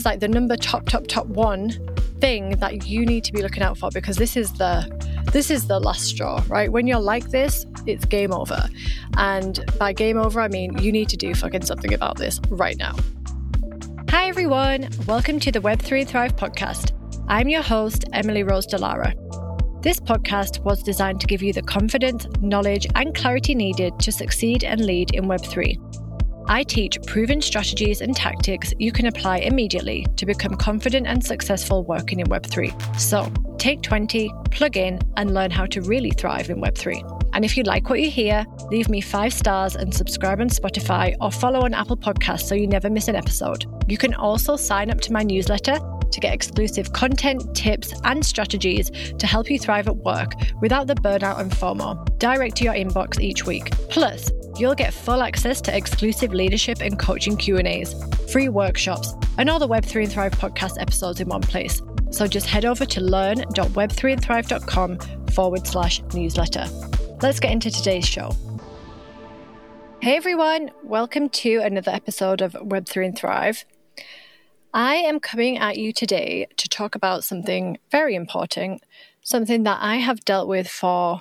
[0.00, 1.70] is like the number top, top, top one
[2.20, 4.74] thing that you need to be looking out for because this is the
[5.32, 6.72] this is the last straw, right?
[6.72, 8.68] When you're like this, it's game over.
[9.18, 12.78] And by game over, I mean you need to do fucking something about this right
[12.78, 12.96] now.
[14.08, 16.92] Hi everyone, welcome to the Web3 Thrive podcast.
[17.28, 19.12] I'm your host, Emily Rose Dallara.
[19.82, 24.64] This podcast was designed to give you the confidence, knowledge, and clarity needed to succeed
[24.64, 25.99] and lead in Web3.
[26.50, 31.84] I teach proven strategies and tactics you can apply immediately to become confident and successful
[31.84, 33.00] working in Web3.
[33.00, 37.30] So, take 20, plug in, and learn how to really thrive in Web3.
[37.34, 41.14] And if you like what you hear, leave me five stars and subscribe on Spotify
[41.20, 43.66] or follow on Apple Podcasts so you never miss an episode.
[43.86, 45.78] You can also sign up to my newsletter
[46.10, 50.96] to get exclusive content, tips, and strategies to help you thrive at work without the
[50.96, 53.70] burnout and FOMO direct to your inbox each week.
[53.88, 57.94] Plus, you'll get full access to exclusive leadership and coaching Q&As,
[58.32, 61.82] free workshops, and all the Web3 and Thrive podcast episodes in one place.
[62.10, 64.98] So just head over to learn.web3andthrive.com
[65.28, 66.66] forward slash newsletter.
[67.22, 68.32] Let's get into today's show.
[70.02, 73.64] Hey everyone, welcome to another episode of Web3 and Thrive.
[74.72, 78.82] I am coming at you today to talk about something very important,
[79.20, 81.20] something that I have dealt with for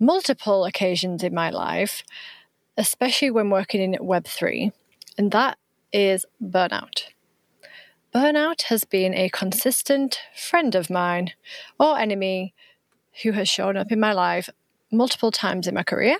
[0.00, 2.02] multiple occasions in my life,
[2.78, 4.72] especially when working in Web3,
[5.18, 5.58] and that
[5.92, 7.08] is burnout.
[8.14, 11.32] Burnout has been a consistent friend of mine
[11.78, 12.54] or enemy
[13.22, 14.48] who has shown up in my life
[14.90, 16.16] multiple times in my career.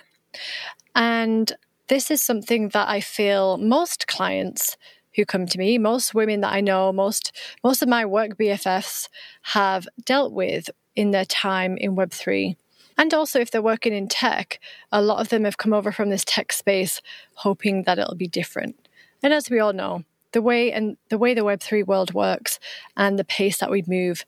[0.93, 1.51] And
[1.87, 4.77] this is something that I feel most clients
[5.15, 9.09] who come to me, most women that I know, most most of my work BFFs
[9.41, 12.55] have dealt with in their time in Web3.
[12.99, 14.59] And also, if they're working in tech,
[14.91, 17.01] a lot of them have come over from this tech space
[17.35, 18.89] hoping that it'll be different.
[19.23, 20.03] And as we all know,
[20.33, 22.59] the way and the way the Web3 world works
[22.97, 24.25] and the pace that we move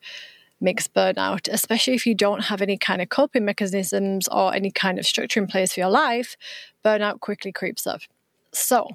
[0.58, 4.98] makes burnout, especially if you don't have any kind of coping mechanisms or any kind
[4.98, 6.36] of structure in place for your life,
[6.82, 8.00] burnout quickly creeps up.
[8.52, 8.88] So,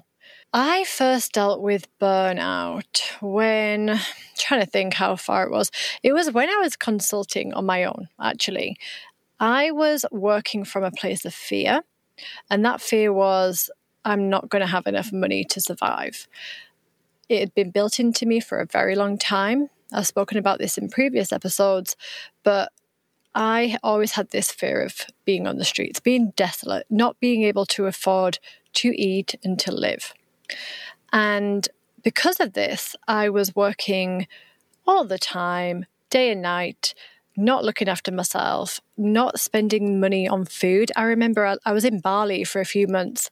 [0.52, 4.00] I first dealt with burnout when I'm
[4.38, 5.70] trying to think how far it was.
[6.02, 8.78] It was when I was consulting on my own, actually.
[9.40, 11.82] I was working from a place of fear,
[12.50, 13.70] and that fear was
[14.04, 16.26] I'm not going to have enough money to survive.
[17.28, 19.70] It had been built into me for a very long time.
[19.92, 21.96] I've spoken about this in previous episodes,
[22.42, 22.72] but
[23.34, 27.66] I always had this fear of being on the streets, being desolate, not being able
[27.66, 28.38] to afford
[28.74, 30.14] to eat and to live.
[31.12, 31.68] And
[32.02, 34.26] because of this, I was working
[34.86, 36.94] all the time, day and night,
[37.38, 40.90] not looking after myself, not spending money on food.
[40.96, 43.30] I remember I, I was in Bali for a few months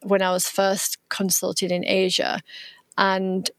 [0.00, 2.40] when I was first consulting in Asia.
[2.96, 3.50] And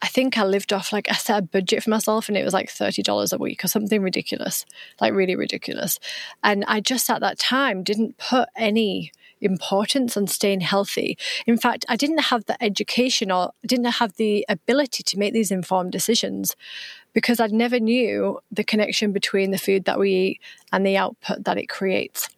[0.00, 2.54] I think I lived off like I set a budget for myself and it was
[2.54, 4.64] like $30 a week or something ridiculous,
[5.00, 5.98] like really ridiculous.
[6.44, 11.16] And I just at that time didn't put any importance on staying healthy.
[11.46, 15.50] In fact, I didn't have the education or didn't have the ability to make these
[15.50, 16.56] informed decisions
[17.12, 20.40] because I never knew the connection between the food that we eat
[20.72, 22.28] and the output that it creates.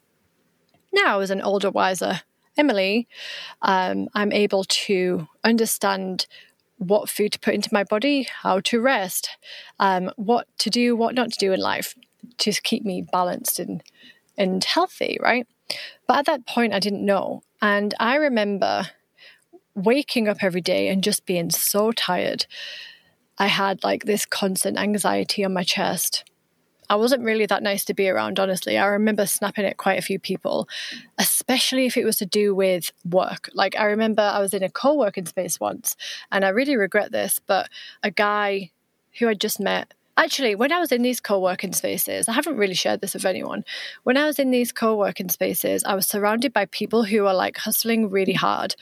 [0.93, 2.23] Now, as an older, wiser
[2.57, 3.09] Emily,
[3.63, 6.27] um, I'm able to understand
[6.79, 9.31] what food to put into my body, how to rest,
[9.79, 11.95] um, what to do, what not to do in life
[12.39, 13.83] to keep me balanced and
[14.37, 15.47] and healthy, right?
[16.07, 18.89] But at that point, I didn't know, and I remember
[19.75, 22.47] waking up every day and just being so tired.
[23.39, 26.25] I had like this constant anxiety on my chest.
[26.91, 28.77] I wasn't really that nice to be around, honestly.
[28.77, 30.69] I remember snapping at quite a few people,
[31.19, 33.49] especially if it was to do with work.
[33.55, 35.97] Like, I remember I was in a co working space once,
[36.33, 37.69] and I really regret this, but
[38.03, 38.73] a guy
[39.19, 42.57] who I just met Actually, when I was in these co working spaces, I haven't
[42.57, 43.65] really shared this with anyone.
[44.03, 47.35] When I was in these co working spaces, I was surrounded by people who are
[47.35, 48.75] like hustling really hard.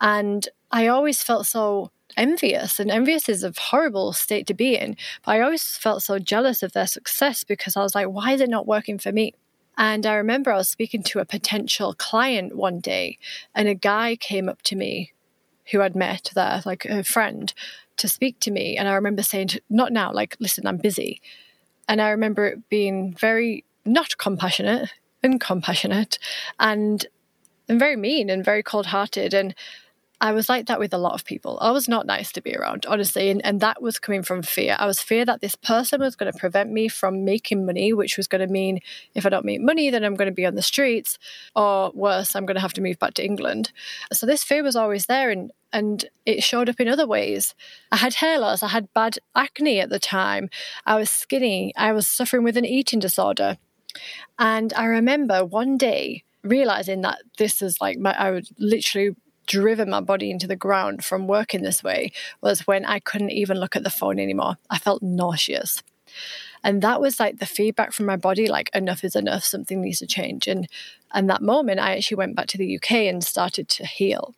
[0.00, 4.96] And I always felt so envious and envious is a horrible state to be in
[5.24, 8.40] but i always felt so jealous of their success because i was like why is
[8.40, 9.32] it not working for me
[9.78, 13.18] and i remember i was speaking to a potential client one day
[13.54, 15.12] and a guy came up to me
[15.70, 17.54] who i'd met there like a friend
[17.96, 21.20] to speak to me and i remember saying not now like listen i'm busy.
[21.88, 24.90] And i remember it being very not compassionate
[25.22, 26.18] and compassionate
[26.58, 27.04] and
[27.68, 29.54] and very mean and very cold hearted and
[30.22, 31.58] I was like that with a lot of people.
[31.60, 33.28] I was not nice to be around, honestly.
[33.28, 34.76] And, and that was coming from fear.
[34.78, 38.16] I was fear that this person was going to prevent me from making money, which
[38.16, 38.78] was going to mean
[39.16, 41.18] if I don't make money, then I'm going to be on the streets,
[41.56, 43.72] or worse, I'm going to have to move back to England.
[44.12, 45.28] So this fear was always there.
[45.28, 47.54] And and it showed up in other ways.
[47.90, 50.50] I had hair loss, I had bad acne at the time,
[50.84, 53.56] I was skinny, I was suffering with an eating disorder.
[54.38, 59.16] And I remember one day realizing that this is like my, I would literally
[59.46, 63.58] driven my body into the ground from working this way was when I couldn't even
[63.58, 64.56] look at the phone anymore.
[64.70, 65.82] I felt nauseous.
[66.64, 69.98] And that was like the feedback from my body like enough is enough, something needs
[69.98, 70.46] to change.
[70.46, 70.68] And
[71.12, 74.34] and that moment I actually went back to the UK and started to heal.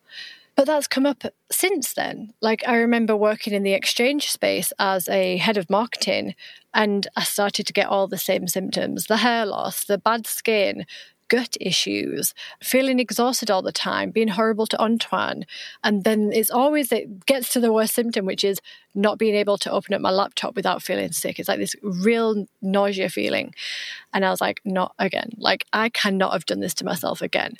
[0.56, 2.32] But that's come up since then.
[2.40, 6.34] Like I remember working in the exchange space as a head of marketing
[6.72, 10.86] and I started to get all the same symptoms, the hair loss, the bad skin,
[11.34, 12.32] gut issues,
[12.62, 15.44] feeling exhausted all the time, being horrible to Antoine.
[15.82, 18.60] And then it's always, it gets to the worst symptom, which is
[18.94, 21.40] not being able to open up my laptop without feeling sick.
[21.40, 23.52] It's like this real nausea feeling.
[24.12, 25.31] And I was like, not again.
[25.36, 27.56] Like, I cannot have done this to myself again.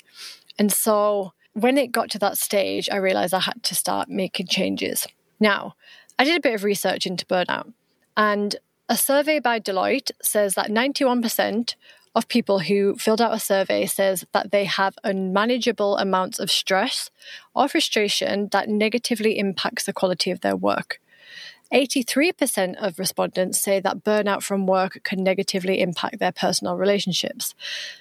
[0.57, 4.47] And so when it got to that stage, I realized I had to start making
[4.47, 5.05] changes.
[5.37, 5.75] Now,
[6.17, 7.73] I did a bit of research into burnout,
[8.15, 8.55] and
[8.87, 11.75] a survey by Deloitte says that 91%
[12.15, 17.11] of people who filled out a survey says that they have unmanageable amounts of stress
[17.53, 20.99] or frustration that negatively impacts the quality of their work.
[21.73, 27.53] 83% of respondents say that burnout from work can negatively impact their personal relationships.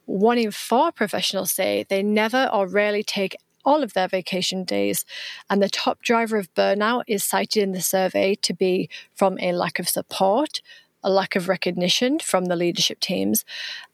[0.04, 5.04] One in four professionals say they never or rarely take all of their vacation days.
[5.48, 9.52] And the top driver of burnout is cited in the survey to be from a
[9.52, 10.60] lack of support,
[11.04, 13.44] a lack of recognition from the leadership teams,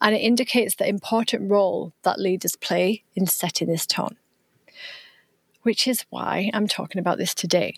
[0.01, 4.17] and it indicates the important role that leaders play in setting this tone.
[5.63, 7.77] Which is why I'm talking about this today.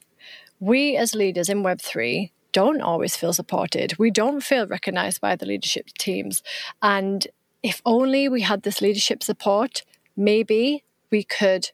[0.61, 3.99] We, as leaders in Web3, don't always feel supported.
[3.99, 6.43] We don't feel recognized by the leadership teams.
[6.83, 7.27] And
[7.63, 9.83] if only we had this leadership support,
[10.17, 11.71] maybe we could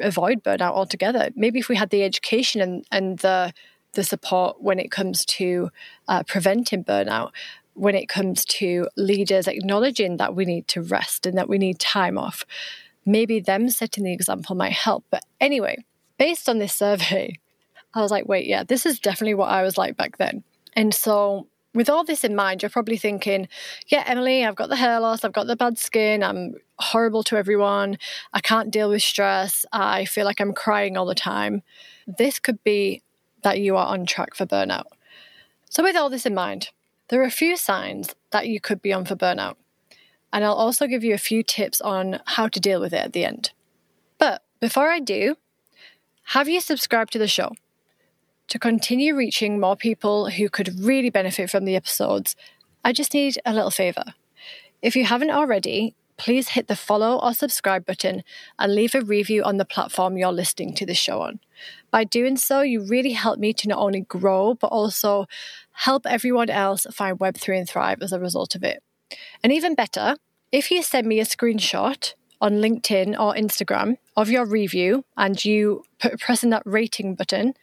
[0.00, 1.30] avoid burnout altogether.
[1.36, 3.52] Maybe if we had the education and, and the
[3.94, 5.70] the support when it comes to
[6.08, 7.30] uh, preventing burnout,
[7.74, 11.78] when it comes to leaders acknowledging that we need to rest and that we need
[11.78, 12.44] time off.
[13.04, 15.04] Maybe them setting the example might help.
[15.10, 15.84] But anyway,
[16.18, 17.38] based on this survey,
[17.94, 20.44] I was like, wait, yeah, this is definitely what I was like back then.
[20.74, 23.48] And so, with all this in mind, you're probably thinking,
[23.88, 27.36] yeah, Emily, I've got the hair loss, I've got the bad skin, I'm horrible to
[27.36, 27.98] everyone,
[28.32, 31.62] I can't deal with stress, I feel like I'm crying all the time.
[32.06, 33.02] This could be
[33.42, 34.86] that you are on track for burnout.
[35.68, 36.70] So, with all this in mind,
[37.08, 39.56] there are a few signs that you could be on for burnout.
[40.32, 43.12] And I'll also give you a few tips on how to deal with it at
[43.12, 43.50] the end.
[44.18, 45.36] But before I do,
[46.26, 47.52] have you subscribed to the show?
[48.48, 52.36] To continue reaching more people who could really benefit from the episodes,
[52.84, 54.14] I just need a little favor.
[54.80, 58.22] If you haven't already, please hit the follow or subscribe button
[58.56, 61.40] and leave a review on the platform you're listening to the show on.
[61.90, 65.26] By doing so, you really help me to not only grow, but also
[65.72, 68.84] help everyone else find Web3 and thrive as a result of it.
[69.42, 70.14] And even better,
[70.52, 75.82] if you send me a screenshot on LinkedIn or Instagram of your review and you
[75.98, 77.54] put, pressing that rating button,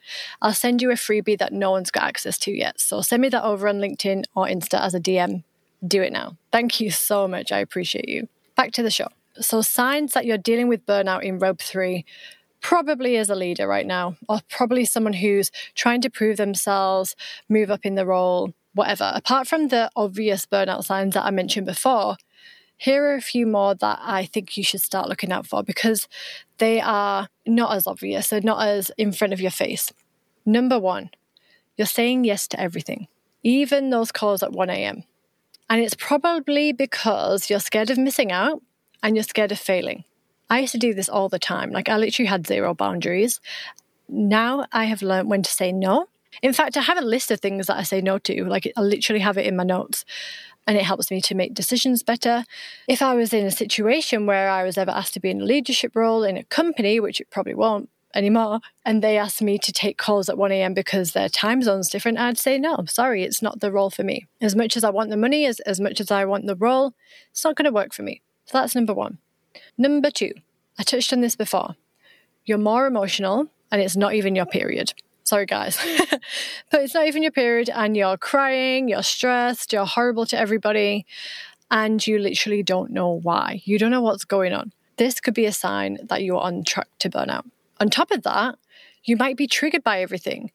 [0.42, 2.78] I'll send you a freebie that no one's got access to yet.
[2.78, 5.44] So send me that over on LinkedIn or Insta as a DM.
[5.86, 6.36] Do it now.
[6.52, 7.52] Thank you so much.
[7.52, 8.28] I appreciate you.
[8.60, 9.08] Back to the show.
[9.40, 12.04] So, signs that you're dealing with burnout in Web3
[12.60, 17.16] probably as a leader right now, or probably someone who's trying to prove themselves,
[17.48, 19.12] move up in the role, whatever.
[19.14, 22.18] Apart from the obvious burnout signs that I mentioned before,
[22.76, 26.06] here are a few more that I think you should start looking out for because
[26.58, 29.90] they are not as obvious, they're not as in front of your face.
[30.44, 31.08] Number one,
[31.78, 33.08] you're saying yes to everything,
[33.42, 35.04] even those calls at 1 a.m.
[35.70, 38.60] And it's probably because you're scared of missing out
[39.04, 40.04] and you're scared of failing.
[40.50, 41.70] I used to do this all the time.
[41.70, 43.40] Like I literally had zero boundaries.
[44.08, 46.06] Now I have learned when to say no.
[46.42, 48.44] In fact, I have a list of things that I say no to.
[48.44, 50.04] Like I literally have it in my notes
[50.66, 52.44] and it helps me to make decisions better.
[52.88, 55.44] If I was in a situation where I was ever asked to be in a
[55.44, 58.60] leadership role in a company, which it probably won't, anymore.
[58.84, 60.74] And they asked me to take calls at 1 a.m.
[60.74, 62.18] because their time zone's different.
[62.18, 64.26] I'd say, no, sorry, it's not the role for me.
[64.40, 66.94] As much as I want the money, as, as much as I want the role,
[67.30, 68.22] it's not going to work for me.
[68.46, 69.18] So that's number one.
[69.78, 70.32] Number two,
[70.78, 71.76] I touched on this before.
[72.44, 74.92] You're more emotional and it's not even your period.
[75.24, 75.78] Sorry, guys.
[76.70, 81.06] but it's not even your period and you're crying, you're stressed, you're horrible to everybody,
[81.70, 83.62] and you literally don't know why.
[83.64, 84.72] You don't know what's going on.
[84.96, 87.44] This could be a sign that you're on track to burnout
[87.80, 88.56] On top of that,
[89.04, 90.50] you might be triggered by everything.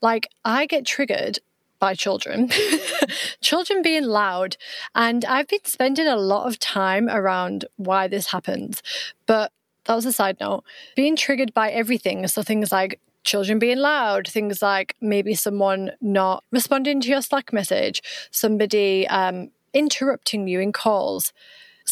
[0.00, 1.38] Like, I get triggered
[1.78, 2.50] by children,
[3.42, 4.56] children being loud.
[4.94, 8.82] And I've been spending a lot of time around why this happens.
[9.26, 9.52] But
[9.84, 10.64] that was a side note.
[10.96, 12.26] Being triggered by everything.
[12.28, 17.52] So things like children being loud, things like maybe someone not responding to your Slack
[17.52, 21.32] message, somebody um, interrupting you in calls.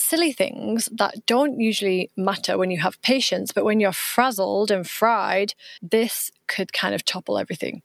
[0.01, 4.89] Silly things that don't usually matter when you have patience, but when you're frazzled and
[4.89, 7.83] fried, this could kind of topple everything.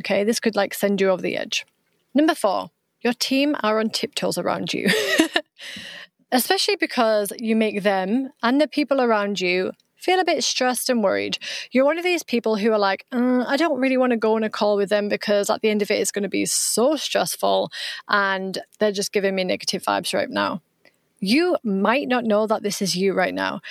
[0.00, 1.66] Okay, this could like send you over the edge.
[2.14, 4.88] Number four, your team are on tiptoes around you.
[6.32, 11.02] Especially because you make them and the people around you feel a bit stressed and
[11.02, 11.38] worried.
[11.70, 14.36] You're one of these people who are like, uh, I don't really want to go
[14.36, 16.44] on a call with them because at the end of it, it's going to be
[16.44, 17.70] so stressful
[18.08, 20.60] and they're just giving me negative vibes right now.
[21.24, 23.62] You might not know that this is you right now,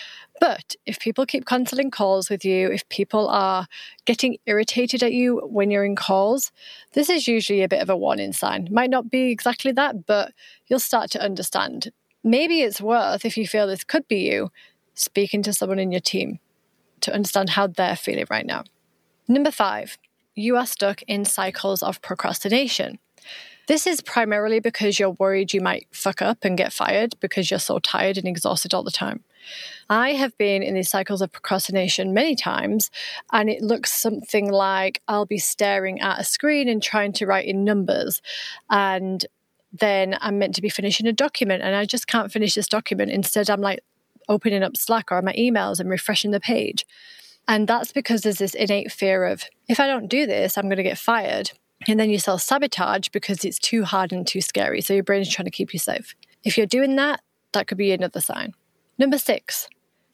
[0.42, 3.68] but if people keep cancelling calls with you, if people are
[4.06, 6.52] getting irritated at you when you're in calls,
[6.94, 8.70] this is usually a bit of a warning sign.
[8.72, 10.32] Might not be exactly that, but
[10.66, 11.92] you'll start to understand.
[12.24, 14.50] Maybe it's worth, if you feel this could be you,
[14.96, 16.40] speaking to someone in your team
[17.02, 18.64] to understand how they're feeling right now.
[19.28, 20.00] Number five,
[20.34, 22.98] you are stuck in cycles of procrastination.
[23.68, 27.60] This is primarily because you're worried you might fuck up and get fired because you're
[27.60, 29.24] so tired and exhausted all the time.
[29.90, 32.92] I have been in these cycles of procrastination many times,
[33.32, 37.46] and it looks something like I'll be staring at a screen and trying to write
[37.46, 38.22] in numbers.
[38.70, 39.26] And
[39.72, 43.12] then I'm meant to be finishing a document, and I just can't finish this document.
[43.12, 43.80] Instead, I'm like
[44.30, 46.86] opening up Slack or my emails and refreshing the page.
[47.48, 50.78] And that's because there's this innate fear of if I don't do this, I'm going
[50.78, 51.52] to get fired.
[51.88, 54.82] And then you self sabotage because it's too hard and too scary.
[54.82, 56.16] So your brain is trying to keep you safe.
[56.44, 57.22] If you're doing that,
[57.54, 58.54] that could be another sign.
[58.98, 59.68] Number six,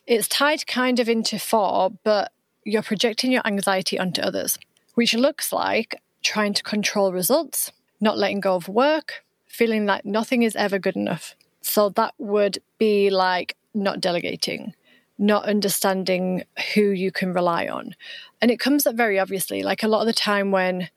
[0.08, 2.32] it's tied kind of into four, but
[2.66, 4.58] you're projecting your anxiety onto others,
[4.96, 7.72] which looks like trying to control results,
[8.02, 11.36] not letting go of work, feeling like nothing is ever good enough.
[11.62, 14.74] So that would be like not delegating,
[15.18, 17.96] not understanding who you can rely on.
[18.42, 20.90] And it comes up very obviously, like a lot of the time when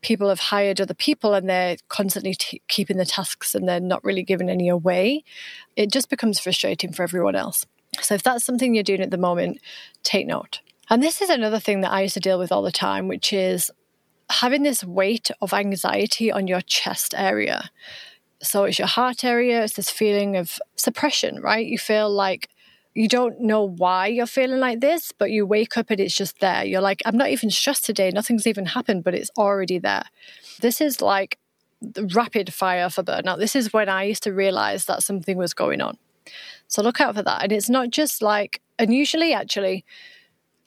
[0.00, 4.04] people have hired other people and they're constantly t- keeping the tasks and they're not
[4.04, 5.24] really giving any away,
[5.76, 7.66] it just becomes frustrating for everyone else.
[8.00, 9.58] So if that's something you're doing at the moment,
[10.02, 10.60] take note.
[10.90, 13.32] And this is another thing that I used to deal with all the time, which
[13.32, 13.70] is
[14.30, 17.70] having this weight of anxiety on your chest area.
[18.42, 21.66] So it's your heart area, it's this feeling of suppression, right?
[21.66, 22.48] You feel like
[22.98, 26.40] you don't know why you're feeling like this, but you wake up and it's just
[26.40, 26.64] there.
[26.64, 28.10] You're like, I'm not even stressed today.
[28.10, 30.02] Nothing's even happened, but it's already there.
[30.62, 31.38] This is like
[32.12, 33.38] rapid fire for burnout.
[33.38, 35.96] This is when I used to realize that something was going on.
[36.66, 37.44] So look out for that.
[37.44, 39.84] And it's not just like, and usually actually,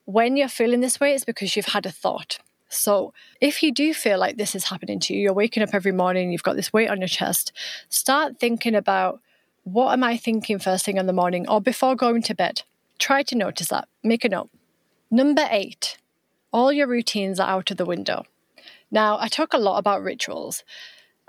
[0.05, 2.39] when you're feeling this way, it's because you've had a thought.
[2.69, 5.91] So, if you do feel like this is happening to you, you're waking up every
[5.91, 7.51] morning, you've got this weight on your chest,
[7.89, 9.19] start thinking about
[9.63, 12.63] what am I thinking first thing in the morning or before going to bed?
[12.99, 13.87] Try to notice that.
[14.03, 14.49] Make a note.
[15.09, 15.97] Number eight,
[16.51, 18.25] all your routines are out of the window.
[18.89, 20.63] Now, I talk a lot about rituals,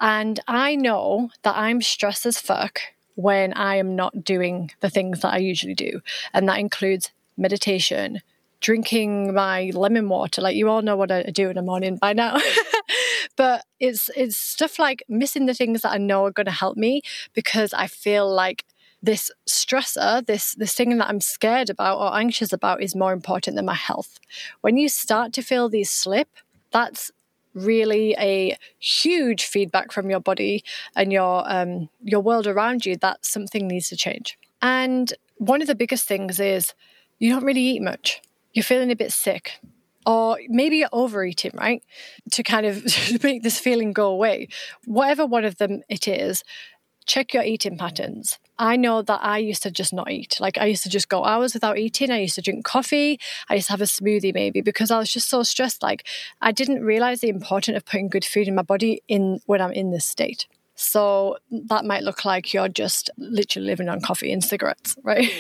[0.00, 2.80] and I know that I'm stressed as fuck
[3.14, 6.00] when I am not doing the things that I usually do.
[6.32, 8.20] And that includes meditation,
[8.60, 10.40] drinking my lemon water.
[10.42, 12.36] Like you all know what I do in the morning by now.
[13.36, 16.76] but it's it's stuff like missing the things that I know are going to help
[16.76, 18.64] me because I feel like
[19.02, 23.56] this stressor, this this thing that I'm scared about or anxious about is more important
[23.56, 24.18] than my health.
[24.60, 26.28] When you start to feel these slip,
[26.70, 27.10] that's
[27.54, 30.64] really a huge feedback from your body
[30.96, 34.38] and your um, your world around you that something needs to change.
[34.60, 36.74] And one of the biggest things is
[37.18, 38.22] you don't really eat much
[38.52, 39.60] you're feeling a bit sick,
[40.06, 41.82] or maybe you're overeating, right?
[42.32, 42.85] To kind of
[43.23, 44.49] make this feeling go away.
[44.85, 46.44] Whatever one of them it is,
[47.06, 48.38] check your eating patterns.
[48.59, 50.38] I know that I used to just not eat.
[50.40, 52.11] Like I used to just go hours without eating.
[52.11, 53.18] I used to drink coffee.
[53.49, 55.82] I used to have a smoothie maybe because I was just so stressed.
[55.82, 56.06] Like
[56.40, 59.73] I didn't realize the importance of putting good food in my body in when I'm
[59.73, 60.47] in this state.
[60.75, 65.30] So that might look like you're just literally living on coffee and cigarettes, right?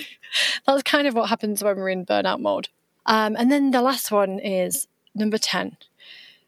[0.66, 2.68] That's kind of what happens when we're in burnout mode.
[3.06, 5.76] Um, and then the last one is number 10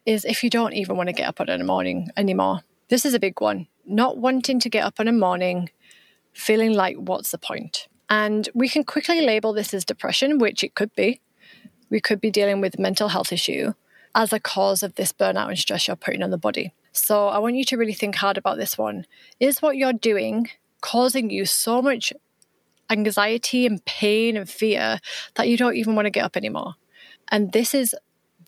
[0.05, 2.61] is if you don't even want to get up on a morning anymore.
[2.89, 3.67] This is a big one.
[3.85, 5.69] Not wanting to get up on a morning,
[6.33, 7.87] feeling like, what's the point?
[8.09, 11.21] And we can quickly label this as depression, which it could be.
[11.89, 13.73] We could be dealing with mental health issue
[14.13, 16.73] as a cause of this burnout and stress you're putting on the body.
[16.91, 19.05] So I want you to really think hard about this one.
[19.39, 20.49] Is what you're doing
[20.81, 22.13] causing you so much
[22.89, 24.99] anxiety and pain and fear
[25.35, 26.75] that you don't even want to get up anymore.
[27.29, 27.95] And this is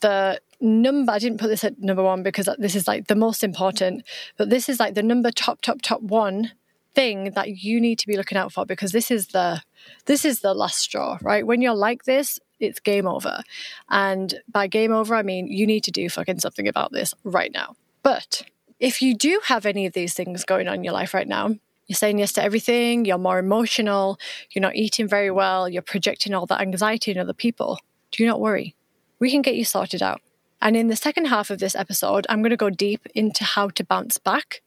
[0.02, 3.44] the number, I didn't put this at number one because this is like the most
[3.44, 4.04] important,
[4.38, 6.52] but this is like the number top, top, top one
[6.98, 9.62] thing that you need to be looking out for because this is the
[10.06, 11.46] this is the last straw right?
[11.46, 13.44] When you're like this it's game over.
[13.88, 17.52] And by game over i mean you need to do fucking something about this right
[17.54, 17.76] now.
[18.02, 18.42] But
[18.80, 21.56] if you do have any of these things going on in your life right now
[21.88, 24.20] you're saying yes to everything you're more emotional
[24.52, 27.80] you're not eating very well you're projecting all that anxiety on other people
[28.12, 28.76] do not worry
[29.20, 30.22] we can get you sorted out
[30.62, 33.70] and in the second half of this episode i'm going to go deep into how
[33.70, 34.62] to bounce back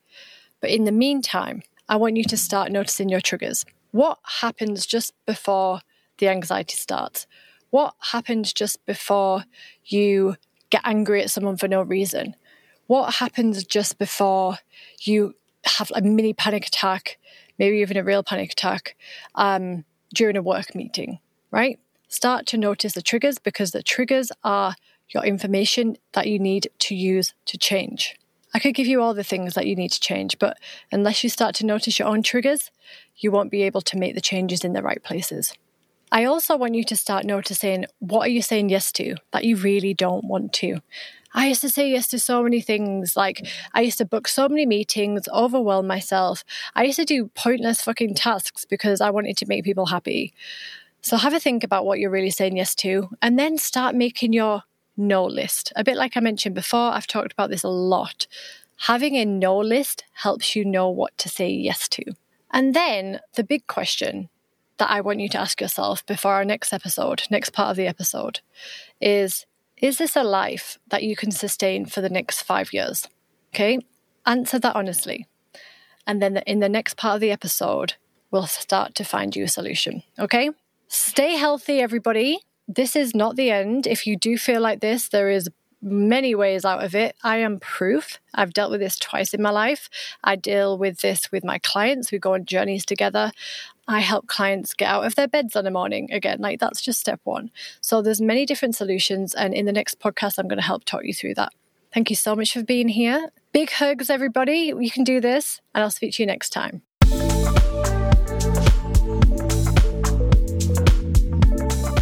[0.61, 3.67] but in the meantime I want you to start noticing your triggers.
[3.91, 5.81] What happens just before
[6.19, 7.27] the anxiety starts?
[7.71, 9.43] What happens just before
[9.85, 10.37] you
[10.71, 12.37] get angry at someone for no reason?
[12.87, 14.59] What happens just before
[15.01, 17.19] you have a mini panic attack,
[17.59, 18.97] maybe even a real panic attack
[19.35, 21.19] um, during a work meeting,
[21.51, 21.79] right?
[22.09, 24.75] Start to notice the triggers because the triggers are
[25.09, 28.17] your information that you need to use to change.
[28.53, 30.57] I could give you all the things that you need to change, but
[30.91, 32.71] unless you start to notice your own triggers,
[33.17, 35.55] you won't be able to make the changes in the right places.
[36.13, 39.57] I also want you to start noticing what are you saying yes to that you
[39.57, 40.81] really don't want to.
[41.33, 43.17] I used to say yes to so many things.
[43.17, 46.45] Like, I used to book so many meetings, overwhelm myself.
[46.75, 50.33] I used to do pointless fucking tasks because I wanted to make people happy.
[51.03, 54.33] So, have a think about what you're really saying yes to, and then start making
[54.33, 54.65] your
[54.97, 55.73] no list.
[55.77, 58.27] A bit like I mentioned before, I've talked about this a lot.
[58.87, 62.05] Having a no list helps you know what to say yes to.
[62.51, 64.29] And then the big question
[64.79, 67.87] that I want you to ask yourself before our next episode, next part of the
[67.87, 68.41] episode,
[69.01, 69.47] is
[69.81, 73.09] Is this a life that you can sustain for the next five years?
[73.53, 73.81] Okay,
[74.27, 75.27] answer that honestly.
[76.07, 77.95] And then in the next part of the episode,
[78.31, 80.03] we'll start to find you a solution.
[80.19, 80.51] Okay,
[80.89, 82.41] stay healthy, everybody
[82.75, 83.87] this is not the end.
[83.87, 85.49] If you do feel like this, there is
[85.83, 87.17] many ways out of it.
[87.25, 88.21] I am proof.
[88.35, 89.89] I've dealt with this twice in my life.
[90.23, 92.13] I deal with this with my clients.
[92.13, 93.33] We go on journeys together.
[93.91, 96.13] I help clients get out of their beds in the morning.
[96.13, 97.51] Again, like that's just step one.
[97.81, 99.35] So there's many different solutions.
[99.35, 101.53] And in the next podcast, I'm going to help talk you through that.
[101.93, 103.31] Thank you so much for being here.
[103.53, 104.73] Big hugs, everybody.
[104.79, 105.61] You can do this.
[105.75, 106.83] And I'll speak to you next time.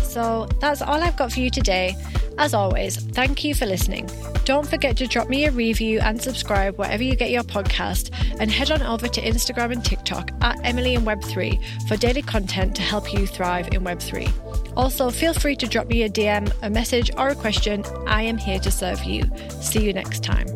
[0.03, 1.97] So that's all I've got for you today.
[2.37, 4.11] As always, thank you for listening.
[4.49, 8.09] Don't forget to drop me a review and subscribe wherever you get your podcast,
[8.41, 12.75] and head on over to Instagram and TikTok at Emily in Web3 for daily content
[12.77, 14.75] to help you thrive in Web3.
[14.75, 17.85] Also, feel free to drop me a DM, a message, or a question.
[18.07, 19.31] I am here to serve you.
[19.61, 20.47] See you next time.